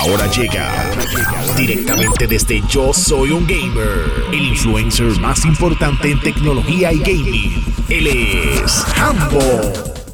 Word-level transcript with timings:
Ahora 0.00 0.26
llega 0.28 0.90
directamente 1.58 2.26
desde 2.26 2.62
Yo 2.68 2.94
Soy 2.94 3.32
un 3.32 3.46
Gamer, 3.46 4.10
el 4.32 4.46
influencer 4.48 5.20
más 5.20 5.44
importante 5.44 6.10
en 6.10 6.18
tecnología 6.20 6.90
y 6.90 7.00
gaming. 7.00 7.64
Él 7.90 8.06
es 8.06 8.82
Hambo. 8.96 9.40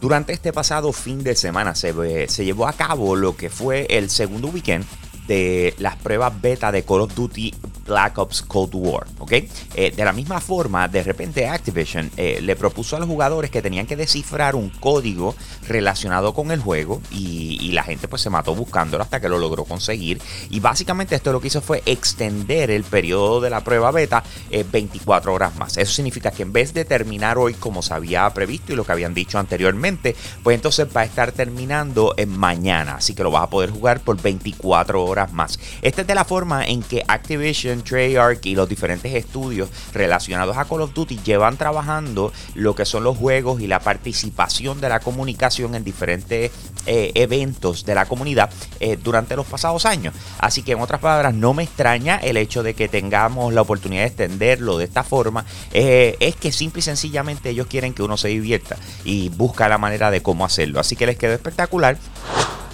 Durante 0.00 0.34
este 0.34 0.52
pasado 0.52 0.92
fin 0.92 1.24
de 1.24 1.34
semana 1.34 1.74
se, 1.74 2.28
se 2.28 2.44
llevó 2.44 2.68
a 2.68 2.74
cabo 2.74 3.16
lo 3.16 3.36
que 3.36 3.50
fue 3.50 3.86
el 3.90 4.08
segundo 4.08 4.48
weekend 4.48 4.84
de 5.26 5.74
las 5.78 5.96
pruebas 5.96 6.40
beta 6.40 6.70
de 6.70 6.84
Call 6.84 7.00
of 7.00 7.14
Duty 7.16 7.52
Black 7.84 8.18
Ops 8.18 8.42
Cold 8.42 8.74
War, 8.74 9.06
¿ok? 9.18 9.32
Eh, 9.74 9.92
de 9.94 10.04
la 10.04 10.12
misma 10.12 10.40
forma, 10.40 10.88
de 10.88 11.02
repente 11.02 11.48
Activision 11.48 12.10
eh, 12.16 12.40
le 12.42 12.56
propuso 12.56 12.96
a 12.96 12.98
los 12.98 13.08
jugadores 13.08 13.50
que 13.50 13.62
tenían 13.62 13.86
que 13.86 13.96
descifrar 13.96 14.54
un 14.54 14.70
código 14.70 15.34
relacionado 15.66 16.34
con 16.34 16.50
el 16.50 16.60
juego 16.60 17.00
y, 17.10 17.72
la 17.72 17.84
gente 17.84 18.06
pues 18.06 18.20
se 18.20 18.28
mató 18.28 18.54
buscándolo 18.54 19.02
hasta 19.02 19.18
que 19.18 19.30
lo 19.30 19.38
logró 19.38 19.64
conseguir 19.64 20.20
y 20.50 20.60
básicamente 20.60 21.14
esto 21.14 21.32
lo 21.32 21.40
que 21.40 21.46
hizo 21.46 21.62
fue 21.62 21.82
extender 21.86 22.70
el 22.70 22.84
periodo 22.84 23.40
de 23.40 23.48
la 23.48 23.64
prueba 23.64 23.90
beta 23.90 24.22
24 24.50 25.30
eh, 25.30 25.34
horas 25.34 25.56
más. 25.56 25.78
Eso 25.78 25.90
significa 25.90 26.30
que 26.30 26.42
en 26.42 26.52
vez 26.52 26.74
de 26.74 26.84
terminar 26.84 27.38
hoy 27.38 27.54
como 27.54 27.80
se 27.80 27.94
había 27.94 28.28
previsto 28.34 28.74
y 28.74 28.76
lo 28.76 28.84
que 28.84 28.92
habían 28.92 29.14
dicho 29.14 29.38
anteriormente, 29.38 30.14
pues 30.42 30.54
entonces 30.54 30.86
va 30.94 31.00
a 31.00 31.04
estar 31.04 31.32
terminando 31.32 32.12
en 32.18 32.28
mañana, 32.38 32.96
así 32.96 33.14
que 33.14 33.22
lo 33.22 33.30
vas 33.30 33.44
a 33.44 33.50
poder 33.50 33.70
jugar 33.70 34.00
por 34.00 34.20
24 34.20 35.02
horas 35.02 35.32
más. 35.32 35.58
Esta 35.80 36.02
es 36.02 36.06
de 36.06 36.14
la 36.14 36.26
forma 36.26 36.66
en 36.66 36.82
que 36.82 37.02
Activision 37.08 37.71
Treyarch 37.80 38.44
y 38.44 38.54
los 38.54 38.68
diferentes 38.68 39.14
estudios 39.14 39.70
relacionados 39.94 40.58
a 40.58 40.66
Call 40.66 40.82
of 40.82 40.92
Duty 40.92 41.20
llevan 41.24 41.56
trabajando 41.56 42.32
lo 42.54 42.74
que 42.74 42.84
son 42.84 43.04
los 43.04 43.16
juegos 43.16 43.62
y 43.62 43.66
la 43.66 43.80
participación 43.80 44.80
de 44.80 44.90
la 44.90 45.00
comunicación 45.00 45.74
en 45.74 45.84
diferentes 45.84 46.50
eh, 46.84 47.12
eventos 47.14 47.84
de 47.84 47.94
la 47.94 48.06
comunidad 48.06 48.50
eh, 48.80 48.98
durante 49.02 49.36
los 49.36 49.46
pasados 49.46 49.86
años. 49.86 50.14
Así 50.38 50.62
que 50.62 50.72
en 50.72 50.80
otras 50.80 51.00
palabras, 51.00 51.32
no 51.32 51.54
me 51.54 51.62
extraña 51.62 52.16
el 52.16 52.36
hecho 52.36 52.62
de 52.62 52.74
que 52.74 52.88
tengamos 52.88 53.54
la 53.54 53.62
oportunidad 53.62 54.02
de 54.02 54.08
extenderlo 54.08 54.78
de 54.78 54.84
esta 54.84 55.04
forma. 55.04 55.44
Eh, 55.72 56.16
es 56.20 56.36
que 56.36 56.52
simple 56.52 56.80
y 56.80 56.82
sencillamente 56.82 57.50
ellos 57.50 57.68
quieren 57.68 57.94
que 57.94 58.02
uno 58.02 58.16
se 58.16 58.28
divierta 58.28 58.76
y 59.04 59.28
busca 59.30 59.68
la 59.68 59.78
manera 59.78 60.10
de 60.10 60.22
cómo 60.22 60.44
hacerlo. 60.44 60.80
Así 60.80 60.96
que 60.96 61.06
les 61.06 61.16
quedó 61.16 61.32
espectacular 61.34 61.96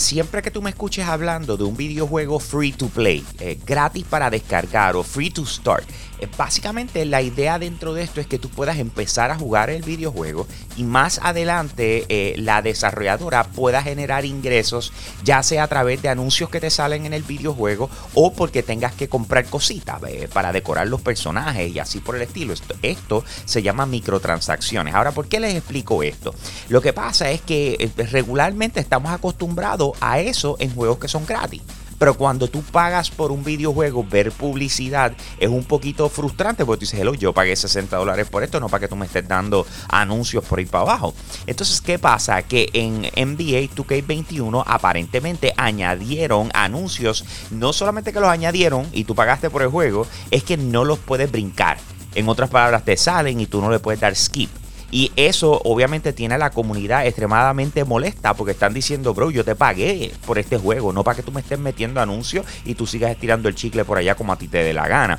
siempre 0.00 0.40
que 0.40 0.50
tú 0.50 0.62
me 0.62 0.70
escuches 0.70 1.06
hablando 1.06 1.56
de 1.56 1.64
un 1.64 1.76
videojuego 1.76 2.40
free 2.40 2.72
to 2.72 2.88
play, 2.88 3.24
eh, 3.38 3.58
gratis 3.66 4.04
para 4.04 4.30
descargar 4.30 4.96
o 4.96 5.02
free 5.02 5.30
to 5.30 5.44
start, 5.44 5.84
eh, 6.18 6.28
básicamente 6.38 7.04
la 7.04 7.20
idea 7.20 7.58
dentro 7.58 7.92
de 7.92 8.02
esto 8.02 8.20
es 8.20 8.26
que 8.26 8.38
tú 8.38 8.48
puedas 8.48 8.78
empezar 8.78 9.30
a 9.30 9.36
jugar 9.36 9.68
el 9.68 9.82
videojuego 9.82 10.46
y 10.76 10.84
más 10.84 11.20
adelante 11.22 12.06
eh, 12.08 12.34
la 12.38 12.62
desarrolladora 12.62 13.44
pueda 13.44 13.82
generar 13.82 14.24
ingresos 14.24 14.92
ya 15.22 15.42
sea 15.42 15.64
a 15.64 15.68
través 15.68 16.00
de 16.00 16.08
anuncios 16.08 16.48
que 16.48 16.60
te 16.60 16.70
salen 16.70 17.04
en 17.04 17.12
el 17.12 17.22
videojuego 17.22 17.90
o 18.14 18.32
porque 18.32 18.62
tengas 18.62 18.94
que 18.94 19.08
comprar 19.08 19.46
cositas 19.46 20.00
para 20.32 20.52
decorar 20.52 20.88
los 20.88 21.02
personajes 21.02 21.74
y 21.74 21.78
así 21.78 22.00
por 22.00 22.16
el 22.16 22.22
estilo. 22.22 22.54
Esto 22.82 23.24
se 23.44 23.62
llama 23.62 23.86
microtransacciones. 23.86 24.94
Ahora, 24.94 25.12
¿por 25.12 25.28
qué 25.28 25.40
les 25.40 25.54
explico 25.54 26.02
esto? 26.02 26.34
Lo 26.68 26.80
que 26.80 26.92
pasa 26.92 27.30
es 27.30 27.40
que 27.40 27.90
regularmente 28.10 28.80
estamos 28.80 29.12
acostumbrados 29.12 29.89
a 30.00 30.20
eso 30.20 30.56
en 30.58 30.74
juegos 30.74 30.98
que 30.98 31.08
son 31.08 31.26
gratis. 31.26 31.62
Pero 32.00 32.14
cuando 32.14 32.48
tú 32.48 32.62
pagas 32.62 33.10
por 33.10 33.30
un 33.30 33.44
videojuego, 33.44 34.02
ver 34.02 34.32
publicidad 34.32 35.12
es 35.38 35.50
un 35.50 35.64
poquito 35.64 36.08
frustrante 36.08 36.64
porque 36.64 36.78
tú 36.78 36.80
dices, 36.86 36.98
hello, 36.98 37.12
yo 37.12 37.34
pagué 37.34 37.54
60 37.54 37.94
dólares 37.94 38.26
por 38.26 38.42
esto, 38.42 38.58
no 38.58 38.70
para 38.70 38.80
que 38.80 38.88
tú 38.88 38.96
me 38.96 39.04
estés 39.04 39.28
dando 39.28 39.66
anuncios 39.86 40.42
por 40.42 40.60
ir 40.60 40.68
para 40.68 40.84
abajo. 40.84 41.12
Entonces, 41.46 41.82
¿qué 41.82 41.98
pasa? 41.98 42.40
Que 42.40 42.70
en 42.72 43.02
NBA 43.02 43.68
2K21 43.76 44.64
aparentemente 44.66 45.52
añadieron 45.58 46.50
anuncios, 46.54 47.22
no 47.50 47.74
solamente 47.74 48.14
que 48.14 48.20
los 48.20 48.30
añadieron 48.30 48.88
y 48.92 49.04
tú 49.04 49.14
pagaste 49.14 49.50
por 49.50 49.60
el 49.60 49.68
juego, 49.68 50.06
es 50.30 50.42
que 50.42 50.56
no 50.56 50.86
los 50.86 51.00
puedes 51.00 51.30
brincar. 51.30 51.76
En 52.14 52.30
otras 52.30 52.48
palabras, 52.48 52.82
te 52.82 52.96
salen 52.96 53.40
y 53.40 53.46
tú 53.46 53.60
no 53.60 53.70
le 53.70 53.78
puedes 53.78 54.00
dar 54.00 54.16
skip. 54.16 54.48
Y 54.90 55.12
eso 55.16 55.60
obviamente 55.64 56.12
tiene 56.12 56.34
a 56.34 56.38
la 56.38 56.50
comunidad 56.50 57.06
extremadamente 57.06 57.84
molesta 57.84 58.34
porque 58.34 58.52
están 58.52 58.74
diciendo, 58.74 59.14
bro, 59.14 59.30
yo 59.30 59.44
te 59.44 59.54
pagué 59.54 60.12
por 60.26 60.38
este 60.38 60.58
juego, 60.58 60.92
no 60.92 61.04
para 61.04 61.16
que 61.16 61.22
tú 61.22 61.32
me 61.32 61.40
estés 61.40 61.58
metiendo 61.58 62.00
anuncios 62.00 62.44
y 62.64 62.74
tú 62.74 62.86
sigas 62.86 63.10
estirando 63.10 63.48
el 63.48 63.54
chicle 63.54 63.84
por 63.84 63.98
allá 63.98 64.14
como 64.14 64.32
a 64.32 64.36
ti 64.36 64.48
te 64.48 64.64
dé 64.64 64.72
la 64.72 64.88
gana 64.88 65.18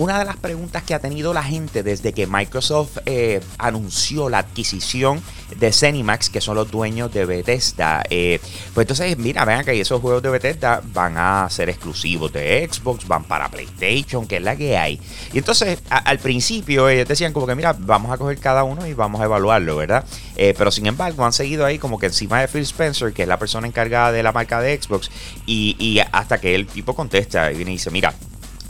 una 0.00 0.18
de 0.18 0.24
las 0.24 0.38
preguntas 0.38 0.82
que 0.82 0.94
ha 0.94 0.98
tenido 0.98 1.34
la 1.34 1.42
gente 1.42 1.82
desde 1.82 2.14
que 2.14 2.26
Microsoft 2.26 2.98
eh, 3.04 3.42
anunció 3.58 4.30
la 4.30 4.38
adquisición 4.38 5.20
de 5.58 5.72
Zenimax, 5.74 6.30
que 6.30 6.40
son 6.40 6.54
los 6.54 6.70
dueños 6.70 7.12
de 7.12 7.26
Bethesda, 7.26 8.02
eh, 8.08 8.40
pues 8.72 8.84
entonces, 8.84 9.18
mira, 9.18 9.44
vean 9.44 9.62
que 9.62 9.78
esos 9.78 10.00
juegos 10.00 10.22
de 10.22 10.30
Bethesda 10.30 10.80
van 10.94 11.18
a 11.18 11.46
ser 11.50 11.68
exclusivos 11.68 12.32
de 12.32 12.66
Xbox, 12.72 13.06
van 13.06 13.24
para 13.24 13.50
PlayStation, 13.50 14.26
que 14.26 14.36
es 14.38 14.42
la 14.42 14.56
que 14.56 14.78
hay. 14.78 14.98
Y 15.34 15.38
entonces, 15.38 15.78
al 15.90 16.18
principio, 16.18 16.88
ellos 16.88 17.06
decían 17.06 17.34
como 17.34 17.46
que, 17.46 17.54
mira, 17.54 17.76
vamos 17.78 18.10
a 18.10 18.16
coger 18.16 18.38
cada 18.38 18.64
uno 18.64 18.86
y 18.86 18.94
vamos 18.94 19.20
a 19.20 19.24
evaluarlo, 19.24 19.76
¿verdad? 19.76 20.06
Eh, 20.34 20.54
pero 20.56 20.70
sin 20.70 20.86
embargo, 20.86 21.26
han 21.26 21.34
seguido 21.34 21.66
ahí 21.66 21.78
como 21.78 21.98
que 21.98 22.06
encima 22.06 22.40
de 22.40 22.48
Phil 22.48 22.62
Spencer, 22.62 23.12
que 23.12 23.22
es 23.22 23.28
la 23.28 23.38
persona 23.38 23.66
encargada 23.66 24.12
de 24.12 24.22
la 24.22 24.32
marca 24.32 24.62
de 24.62 24.80
Xbox, 24.80 25.10
y, 25.44 25.76
y 25.78 26.00
hasta 26.10 26.40
que 26.40 26.54
el 26.54 26.66
tipo 26.66 26.94
contesta 26.94 27.52
y 27.52 27.56
viene 27.56 27.72
y 27.72 27.74
dice, 27.74 27.90
mira, 27.90 28.14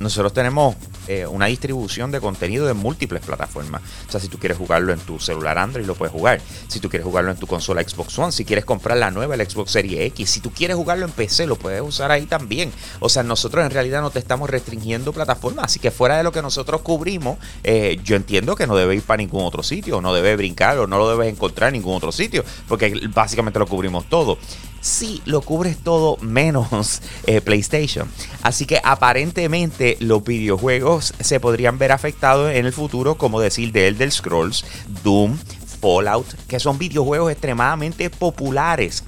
nosotros 0.01 0.33
tenemos 0.33 0.77
eh, 1.11 1.27
una 1.27 1.47
distribución 1.47 2.13
de 2.13 2.21
contenido 2.21 2.67
de 2.67 2.73
múltiples 2.73 3.21
plataformas. 3.21 3.83
O 4.07 4.13
sea, 4.13 4.21
si 4.21 4.29
tú 4.29 4.39
quieres 4.39 4.57
jugarlo 4.57 4.93
en 4.93 5.01
tu 5.01 5.19
celular 5.19 5.59
Android, 5.59 5.85
lo 5.85 5.97
puedes 5.97 6.13
jugar. 6.13 6.41
Si 6.69 6.79
tú 6.79 6.89
quieres 6.89 7.05
jugarlo 7.05 7.33
en 7.33 7.37
tu 7.37 7.49
consola 7.49 7.83
Xbox 7.83 8.17
One, 8.17 8.31
si 8.31 8.45
quieres 8.45 8.65
comprar 8.65 8.97
la 8.97 9.11
nueva, 9.11 9.35
el 9.35 9.45
Xbox 9.45 9.73
Series 9.73 10.03
X, 10.13 10.31
si 10.31 10.39
tú 10.39 10.53
quieres 10.53 10.77
jugarlo 10.77 11.05
en 11.07 11.11
PC, 11.11 11.49
lo 11.49 11.57
puedes 11.57 11.83
usar 11.83 12.13
ahí 12.13 12.27
también. 12.27 12.71
O 13.01 13.09
sea, 13.09 13.25
nosotros 13.25 13.65
en 13.65 13.73
realidad 13.73 14.03
no 14.03 14.11
te 14.11 14.21
estamos 14.21 14.49
restringiendo 14.49 15.13
plataformas. 15.13 15.65
Así 15.65 15.81
que 15.81 15.91
fuera 15.91 16.17
de 16.17 16.23
lo 16.23 16.31
que 16.31 16.43
nosotros 16.43 16.81
cubrimos, 16.83 17.39
eh, 17.65 17.99
yo 18.05 18.15
entiendo 18.15 18.55
que 18.55 18.69
no 18.69 18.77
debe 18.77 18.95
ir 18.95 19.03
para 19.03 19.17
ningún 19.17 19.45
otro 19.45 19.65
sitio, 19.65 20.01
no 20.01 20.15
debe 20.15 20.37
brincar 20.37 20.79
o 20.79 20.87
no 20.87 20.97
lo 20.97 21.11
debes 21.11 21.33
encontrar 21.33 21.71
en 21.71 21.81
ningún 21.81 21.97
otro 21.97 22.13
sitio, 22.13 22.45
porque 22.69 23.09
básicamente 23.13 23.59
lo 23.59 23.67
cubrimos 23.67 24.09
todo 24.09 24.39
sí 24.81 25.23
lo 25.25 25.43
cubres 25.43 25.77
todo 25.79 26.17
menos 26.21 27.03
eh, 27.27 27.41
PlayStation. 27.41 28.09
Así 28.43 28.67
que 28.67 28.81
aparentemente 28.83 29.97
los 30.01 30.25
videojuegos 30.25 31.15
se 31.21 31.41
podrían 31.41 31.79
ver 31.79 31.93
afectados 31.93 32.53
en 32.53 32.67
el 32.67 32.73
futuro, 32.73 33.17
como 33.17 33.41
decir 33.41 33.73
de 33.73 33.89
Elder 33.89 34.11
Scrolls, 34.11 34.65
Doom, 35.03 35.37
Fallout, 35.81 36.27
que 36.47 36.61
son 36.61 36.79
videojuegos 36.79 37.33
extremadamente 37.33 38.11
populares 38.11 39.05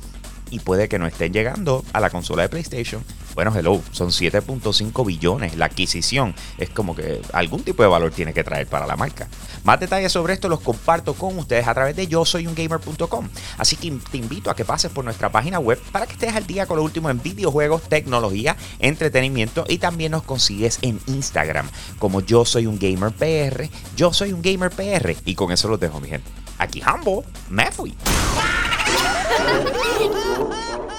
y 0.51 0.61
puede 0.61 0.89
que 0.89 0.99
no 0.99 1.07
estén 1.07 1.33
llegando 1.33 1.85
a 1.93 2.01
la 2.01 2.11
consola 2.11 2.43
de 2.43 2.49
PlayStation. 2.51 3.03
Bueno, 3.35 3.53
hello, 3.55 3.81
son 3.93 4.09
7.5 4.09 5.07
billones. 5.07 5.57
La 5.57 5.67
adquisición 5.67 6.35
es 6.59 6.71
como 6.71 6.95
que 6.95 7.21
algún 7.33 7.63
tipo 7.63 7.83
de 7.83 7.89
valor 7.89 8.13
tiene 8.13 8.33
que 8.33 8.45
traer 8.45 8.67
para 8.67 8.87
la 8.87 8.97
marca. 8.97 9.29
Más 9.65 9.81
detalles 9.81 10.13
sobre 10.13 10.35
esto 10.35 10.49
los 10.49 10.61
comparto 10.61 11.15
con 11.15 11.39
ustedes 11.39 11.67
a 11.67 11.75
través 11.75 11.97
de 11.97 12.07
yo 12.07 12.25
soy 12.25 12.47
un 12.47 12.55
gamer.com. 12.55 13.29
Así 13.59 13.77
que 13.77 13.91
te 14.11 14.19
invito 14.19 14.51
a 14.51 14.57
que 14.57 14.65
pases 14.65 14.91
por 14.91 15.05
nuestra 15.05 15.31
página 15.31 15.59
web 15.59 15.81
para 15.93 16.07
que 16.07 16.13
estés 16.13 16.35
al 16.35 16.47
día 16.47 16.67
con 16.67 16.77
lo 16.77 16.83
último 16.83 17.11
en 17.11 17.23
videojuegos, 17.23 17.83
tecnología, 17.83 18.57
entretenimiento 18.79 19.65
y 19.69 19.79
también 19.79 20.13
nos 20.13 20.23
consigues 20.23 20.79
en 20.83 21.01
Instagram 21.07 21.69
como 21.99 22.21
yo 22.21 22.45
soy 22.45 22.67
un 22.67 22.79
gamer 22.79 23.13
PR. 23.13 23.69
Yo 23.97 24.13
soy 24.13 24.33
un 24.33 24.43
gamer 24.43 24.71
PR 24.71 25.17
y 25.25 25.35
con 25.35 25.53
eso 25.53 25.69
los 25.69 25.81
dejo, 25.81 26.01
mi 26.01 26.09
gente. 26.09 26.31
Aquí 26.59 26.83
Humble, 26.83 27.23
me 27.49 27.71
fui. 27.71 27.95